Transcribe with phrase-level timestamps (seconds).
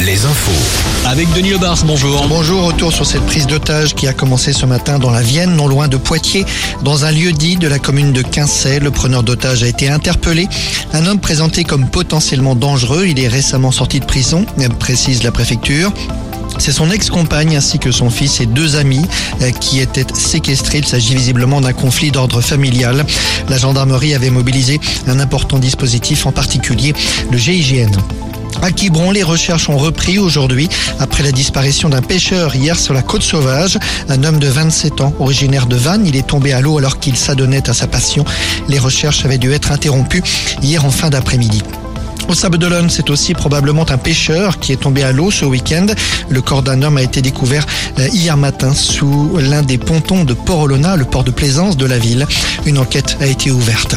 [0.00, 1.06] Les infos.
[1.06, 2.26] Avec Denis Lebars, bonjour.
[2.26, 5.68] Bonjour, retour sur cette prise d'otage qui a commencé ce matin dans la Vienne, non
[5.68, 6.44] loin de Poitiers,
[6.82, 8.80] dans un lieu dit de la commune de Quincey.
[8.80, 10.48] Le preneur d'otage a été interpellé.
[10.92, 13.04] Un homme présenté comme potentiellement dangereux.
[13.06, 14.44] Il est récemment sorti de prison,
[14.80, 15.92] précise la préfecture.
[16.58, 19.06] C'est son ex-compagne ainsi que son fils et deux amis
[19.40, 20.78] euh, qui étaient séquestrés.
[20.78, 23.06] Il s'agit visiblement d'un conflit d'ordre familial.
[23.48, 26.92] La gendarmerie avait mobilisé un important dispositif, en particulier
[27.30, 27.92] le GIGN.
[28.62, 30.68] À Quiberon, les recherches ont repris aujourd'hui
[30.98, 33.78] après la disparition d'un pêcheur hier sur la côte sauvage.
[34.08, 37.16] Un homme de 27 ans, originaire de Vannes, il est tombé à l'eau alors qu'il
[37.16, 38.24] s'adonnait à sa passion.
[38.68, 40.22] Les recherches avaient dû être interrompues
[40.62, 41.62] hier en fin d'après-midi.
[42.28, 45.86] Au Sable d'Olonne, c'est aussi probablement un pêcheur qui est tombé à l'eau ce week-end.
[46.30, 47.66] Le corps d'un homme a été découvert
[47.98, 51.98] euh, hier matin sous l'un des pontons de Port-Olona, le port de plaisance de la
[51.98, 52.26] ville.
[52.64, 53.96] Une enquête a été ouverte.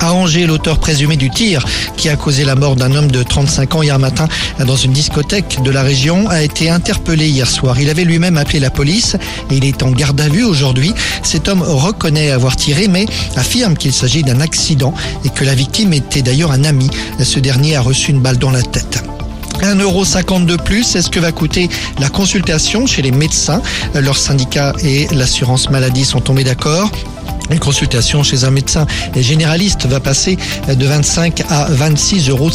[0.00, 1.62] À Angers, l'auteur présumé du tir
[1.98, 4.28] qui a causé la mort d'un homme de 35 ans hier matin
[4.66, 7.78] dans une discothèque de la région a été interpellé hier soir.
[7.78, 9.16] Il avait lui-même appelé la police
[9.50, 10.94] et il est en garde à vue aujourd'hui.
[11.22, 13.04] Cet homme reconnaît avoir tiré mais
[13.36, 14.94] affirme qu'il s'agit d'un accident
[15.26, 16.88] et que la victime était d'ailleurs un ami.
[17.22, 19.04] Ce dernier a reçu une balle dans la tête.
[19.60, 23.60] 1,50€ de plus, c'est ce que va coûter la consultation chez les médecins.
[23.94, 26.90] Leur syndicat et l'assurance maladie sont tombés d'accord.
[27.50, 32.50] Une consultation chez un médecin généraliste va passer de 25 à 26,50 euros.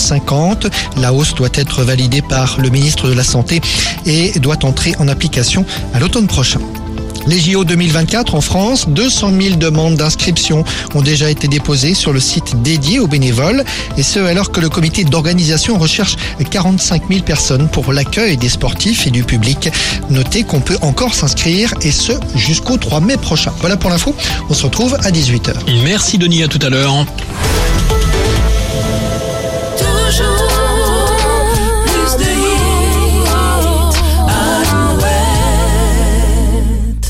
[0.97, 3.61] La hausse doit être validée par le ministre de la Santé
[4.05, 6.59] et doit entrer en application à l'automne prochain.
[7.27, 12.19] Les JO 2024 en France, 200 000 demandes d'inscription ont déjà été déposées sur le
[12.19, 13.63] site dédié aux bénévoles,
[13.97, 16.17] et ce alors que le comité d'organisation recherche
[16.51, 19.69] 45 000 personnes pour l'accueil des sportifs et du public.
[20.09, 23.51] Notez qu'on peut encore s'inscrire, et ce jusqu'au 3 mai prochain.
[23.59, 24.15] Voilà pour l'info,
[24.49, 25.53] on se retrouve à 18h.
[25.83, 27.05] Merci Denis, à tout à l'heure.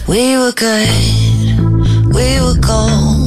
[0.08, 0.88] We were good,
[2.14, 3.25] we were gold.